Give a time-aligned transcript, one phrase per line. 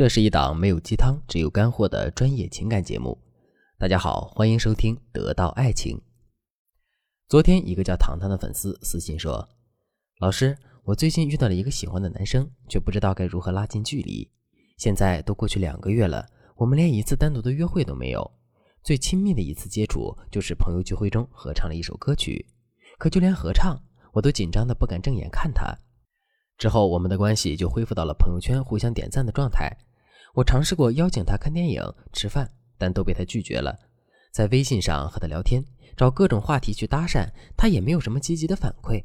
[0.00, 3.18] 这是一档没有鸡汤，只有干货的专业情感节目。
[3.78, 5.94] 大家好，欢迎收听《得到爱情》。
[7.28, 9.46] 昨天，一个叫糖糖的粉丝私信说
[10.20, 14.26] ：“老师，我最近遇到了一个喜欢的男生，却不知道该如何拉近距离。
[14.78, 16.26] 现在都过去两个月了，
[16.56, 18.30] 我们连一次单独的约会都没有。
[18.82, 22.46] 最亲密的一次接触，就是朋友聚会中合唱了一首歌曲。
[22.96, 23.78] 可就连合唱，
[24.14, 25.76] 我都紧张的不敢正眼看他。”
[26.56, 29.70] 之后，我们的关系就恢复到了朋友圈互相点赞的状态。
[30.34, 31.82] 我尝试过邀请他看电影、
[32.12, 33.76] 吃饭，但都被他拒绝了。
[34.32, 35.64] 在微信上和他聊天，
[35.96, 39.02] 找各种话题去搭讪，他也没有什么积极的反馈。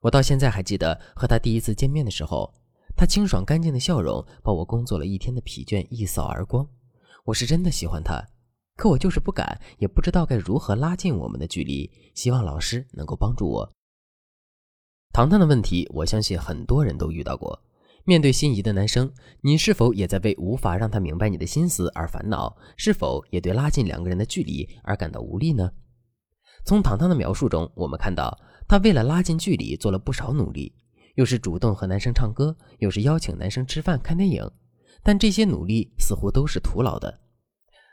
[0.00, 2.54] 我到现在还记得和他第一次见面的时候，
[2.96, 6.66] 他清爽干净的笑容把我工作了一天的疲倦一扫而光。
[7.24, 8.24] 我是真的喜欢他，
[8.76, 11.90] 可我就是不敢，也不知道该如何拉近我们的距离。
[12.14, 13.72] 希望老师能够帮助我。
[15.12, 17.60] 糖糖的问题，我相信很多人都遇到过。
[18.04, 22.56] 面对心仪的男生，你是否也在为无法让他明白你的心思而烦恼？
[22.76, 25.70] 是否也对拉近两个人的距离而感到无力呢？
[26.64, 30.74] 从糖糖的描述中，我们看到他为了拉近距离做了不少努力，
[31.14, 34.50] 又是主动和男生唱歌，又是邀请男生吃饭看电影，
[35.02, 37.20] 但这些努力似乎都是徒劳的。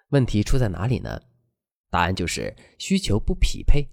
[0.09, 1.19] 问题出在哪里呢？
[1.89, 3.87] 答案就是需求不匹配。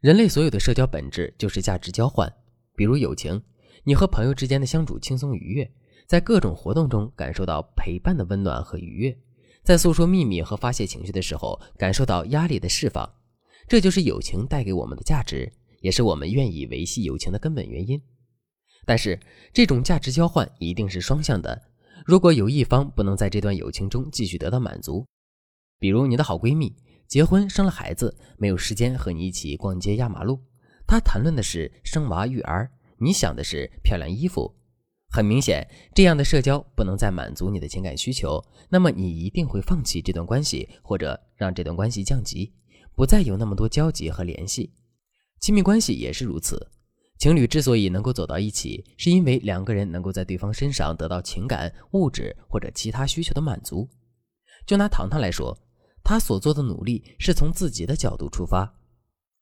[0.00, 2.30] 人类所有的社交本质就是价值交换，
[2.76, 3.42] 比如友情，
[3.88, 5.72] 你和朋友之间的相处轻松愉悦，
[6.06, 9.16] 在各种活动中感受到陪伴的温暖和愉悦，
[9.62, 13.10] 在诉说秘密和发泄情绪的时候感受到压力的释放，
[13.66, 15.50] 这就是友情带给我们的价值，
[15.80, 17.98] 也是我们愿意维系友情的根本原因。
[18.84, 19.18] 但是，
[19.54, 21.58] 这种价值交换一定是双向的，
[22.04, 25.06] 如果有一方不能在这段友情中继续得到满足，
[25.78, 26.76] 比如你的好闺蜜。
[27.06, 30.38] 结婚生了孩子，没有时间和你一起逛街压马路。
[30.86, 34.54] 她谈论的是生娃育儿，你想的是漂亮衣服。
[35.10, 42.52] 很明显，这样的社交不能再满足你的情感需求，那么你一定会放弃这段关系，或者让这段关系降级，
[42.94, 44.74] 不再有那么多交集和联系。
[45.40, 46.70] 亲密关系也是如此。
[47.18, 53.88] 情侣之所以能够走到一起，是因为两个人能够在对方身上得到情感、物质或者其他需求的满足。
[54.66, 55.56] 就拿糖糖来说。
[56.04, 58.72] 他所做的努力是从自己的角度出发。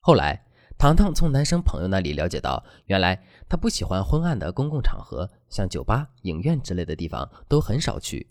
[0.01, 0.45] 后来，
[0.79, 8.31] 糖糖从男生朋友那里了解到，原来他不喜欢昏暗的公共场合，像酒吧、影院之类的地方都很少去。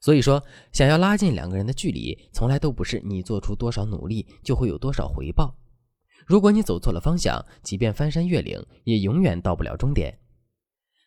[0.00, 5.56] 所以说，想要拉近两个人的距离，从来都不是你做出多少努力就会有多少回报。
[6.26, 10.18] 如果你走错了方向，即便翻山越岭，也永远到不了终点。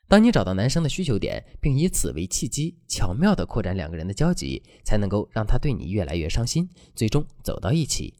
[0.07, 8.15] 当你找到男生的需求点，并以此为契机，巧妙地扩展两个人的交集，才能够让他对你越来越上心，最终走到一起。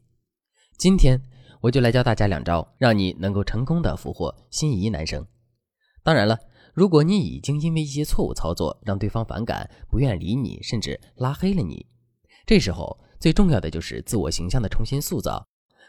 [0.76, 1.20] 今天
[1.60, 5.26] 我就来教大家两招，让你能够成功的俘获心仪男生。
[6.02, 6.38] 当然了，
[6.74, 11.86] 如果你已经因为一些错误操作让对方反感、不愿理你，甚至拉黑了你，
[12.46, 15.44] 这时候最重要的就是自我形象的重新塑造。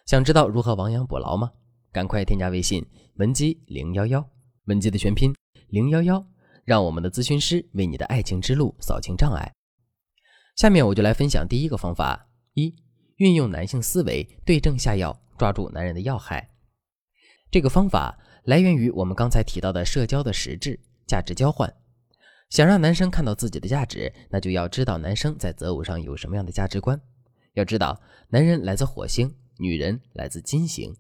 [0.06, 1.52] 想知道如何亡羊补牢吗？
[1.92, 4.28] 赶快添加微信文姬零幺幺，
[4.66, 5.34] 文姬的全拼。
[5.70, 6.26] 零幺幺，
[6.66, 9.54] 让我们的咨询师为你的爱情之路扫清障碍。
[10.56, 12.76] 下面我就来分享第一个方法：一、
[13.18, 16.52] 运用男性思维，对症下药，抓住男人的要害。
[17.50, 21.74] 这个方法来源于我们刚才提到的社交的实质——价值交换。
[22.50, 27.00] 想让男生看到自己的价值，那就要知道男生在择偶上有什么样的价值观。
[27.54, 30.96] 要知道，男人来自火星，女人来自金星，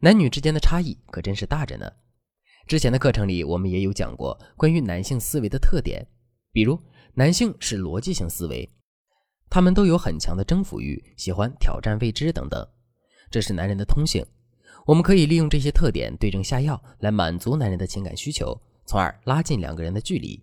[0.00, 1.90] 男女之间的差异可真是大着呢。
[2.66, 6.06] 之前的课程里，我们也有讲过关于男性思维的特点，
[6.52, 6.78] 比如
[7.14, 8.70] 男性是逻辑性思维，
[9.48, 12.68] 他们都有很强的征服欲，喜欢挑战未知等等，
[13.30, 14.24] 这是男人的通性。
[14.84, 20.40] 我们可以利用这些特点对症下药，来满足男人的情感需求，从而拉近两个人的距离。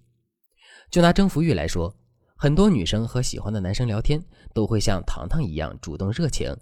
[0.92, 1.96] 就拿征服欲来说，
[2.36, 4.22] 很多女生和喜欢的男生聊天，
[4.54, 6.54] 都会像糖糖一样主动热情，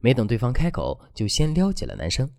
[0.00, 2.30] 没等对方开口，就先撩起了男生。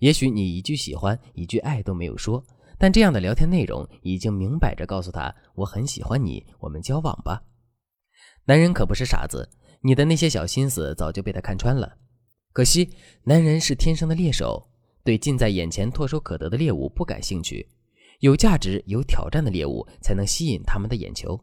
[0.00, 2.42] 也许你一句喜欢、一句爱都没有说，
[2.78, 7.40] 但这样的聊天内容已经明摆着告诉他：“我很喜欢你，我们交往吧。”
[8.44, 9.48] 男人可不是傻子，
[9.82, 11.96] 你的那些小心思早就被他看穿了。
[12.56, 12.88] 可惜，
[13.24, 14.66] 男人是天生的猎手，
[15.04, 17.68] 对近在眼前、唾手可得的猎物不感兴趣，
[18.20, 21.38] 有价值、有挑战的猎物才能吸引他们的眼球。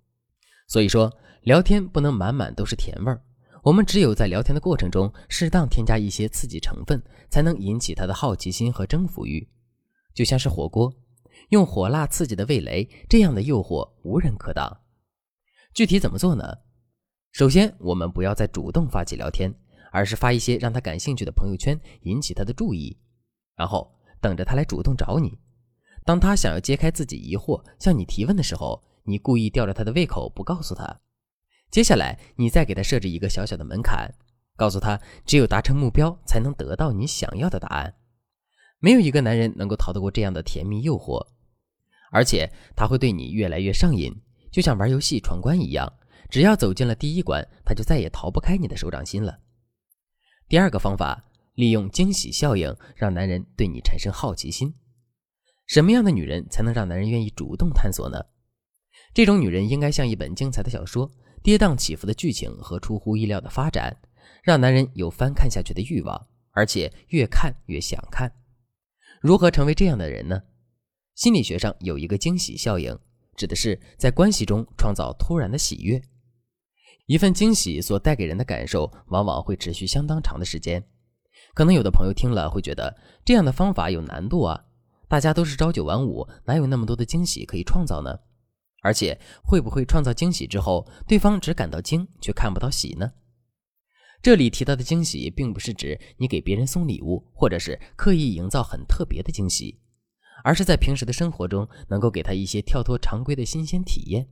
[0.67, 3.21] 所以说，聊天不能满满都是甜味儿。
[3.61, 6.99] 我们只有在聊天的过程中，适当添加一些刺激成分，
[7.29, 9.47] 才能引起他的好奇心和征服欲。
[10.15, 10.91] 就像是火锅，
[11.49, 14.79] 用火辣刺激的味蕾，这样的诱惑无人可挡。
[15.75, 16.43] 具体怎么做呢？
[17.33, 19.53] 首先，我们不要再主动发起聊天，
[19.93, 22.97] 而是发一些让他感兴趣的朋友圈，引起他的注意，
[23.55, 25.37] 然后等着他来主动找你。
[26.03, 30.99] 当他想要揭开自己疑惑，向你提问的时候，你故意吊着他的胃口不告诉他。
[31.69, 34.11] 接下来，你再给他设置一个小小的门槛，
[34.55, 37.93] 告诉他只有达成目标才能得到你想要的答案。
[38.79, 41.23] 没有一个男人能够逃得过这样的甜蜜诱惑，
[42.11, 44.11] 而且他会对你越来越上瘾，
[44.51, 45.87] 就像玩游戏闯关一样。
[46.29, 49.37] 只要走进了第一关，他就再也逃不开你的手掌心了。
[50.47, 51.25] 第二个方法，
[51.55, 54.73] 利用惊喜效应，让男人对你产生好奇心。
[55.65, 58.25] 什么样的女人才能让男人愿意主动探索呢？
[59.13, 61.09] 这种女人应该像一本精彩的小说，
[61.41, 63.95] 跌宕起伏的剧情和出乎意料的发展，
[64.43, 68.31] 让男人有翻看下去的欲望，而且越看越想看。
[69.21, 70.43] 如何成为这样的人呢？
[71.15, 72.97] 心理学上有一个惊喜效应，
[73.35, 76.01] 指的是在关系中创造突然的喜悦。
[77.05, 80.83] 一份惊喜所带给人的感受，往往会持续相当长的时间。
[81.53, 82.95] 可能有的朋友听了会觉得
[83.25, 84.65] 这样的方法有难度啊，
[85.07, 88.19] 大家都是朝九晚五，哪有那么多的惊喜可以创造呢？
[88.81, 93.11] 而且会不会创造惊喜之后，对方只感到惊却看不到喜呢？
[94.21, 99.81] 这里提到的惊喜，并不是指你给别人送礼物，或者是刻意营造很特别的惊喜，
[100.43, 104.29] 而是在平时的生活中能够给他一些跳脱常规的新鲜体验。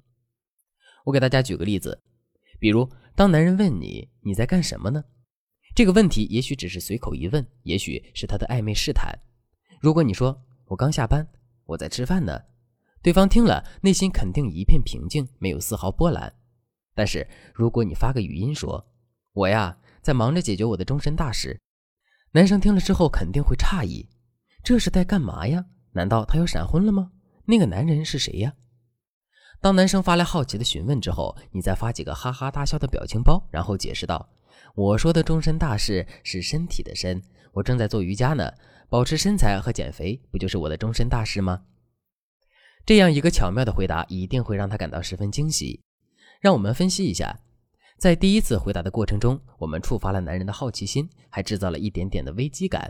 [1.06, 2.02] 我给大家举个例子。
[2.62, 5.04] 比如，当男人问你你在干什么呢？
[5.74, 9.12] 这个问题也许只是随口一问，也许是他的暧昧试探。
[9.80, 11.28] 如果你说我刚下班，
[11.66, 12.40] 我在吃饭呢，
[13.02, 16.32] 对方听了内心肯定一片平静，没有丝毫波澜。
[16.94, 18.86] 但是如果你发个语音说
[19.34, 21.60] 我呀在忙着解决我的终身大事，
[22.32, 24.08] 男生听了之后肯定会诧异，
[24.64, 25.66] 这是在干嘛呀？
[25.94, 27.12] 难道他要闪婚了吗？
[27.46, 28.54] 那个男人是谁呀？
[29.62, 34.28] 当男生发来好奇的询问之后，你再发几个哈哈大笑的表情包，然后解释道
[34.74, 37.22] ：“我说的终身大事是身体的身，
[37.54, 38.52] 我正在做瑜伽呢，
[38.90, 41.62] 保持身材和减肥不就是我的终身大事吗？”
[42.88, 45.80] 这样一个巧妙的回答一定会让他感到十分惊喜。
[46.40, 47.40] 让我们分析一下，
[48.00, 52.82] 在第一次回答的过程中，我们触发了男人的好奇心，还制造了一点点的危机感；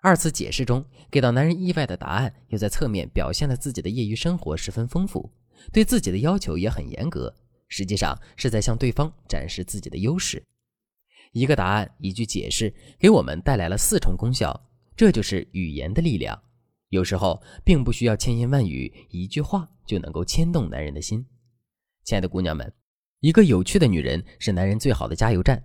[0.00, 5.32] 二次解释中，给到男人意外的答案，又在侧面表现了自己的业余生活十分丰富。
[5.72, 7.34] 对自己的要求也很严格，
[7.68, 10.42] 实际上是在向对方展示自己的优势。
[11.32, 14.58] 一个答案，一句解释，给我们带来了四重功效，
[14.96, 16.40] 这就是语言的力量。
[16.88, 21.24] 有时候并不需要千言万语，一句话就能够牵动男人的心。
[22.02, 22.72] 亲爱的姑娘们，
[23.20, 25.62] 一个有趣的女人是男人最好的加油站，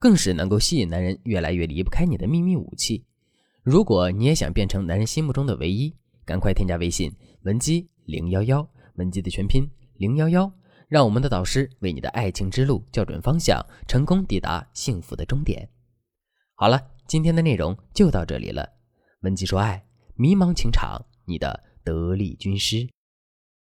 [0.00, 3.04] 更是能够吸引男人越来越离不开你的秘密武器。
[3.62, 5.94] 如果你也想变成男人心目中的唯一，
[6.24, 7.12] 赶快添加微信
[7.44, 8.68] 文姬零幺幺。
[8.94, 10.52] 文姬的全拼零幺幺，
[10.88, 15.68] 让我们的导师为你的爱情之路校准方向，成功抵达幸福的终点。
[16.54, 18.68] 好了，今天的内容就到这里了。
[19.22, 22.88] 文姬说爱，迷茫情场，你的得力军师。